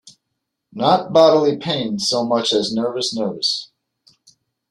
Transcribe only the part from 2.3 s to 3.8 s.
as nervous, nervous!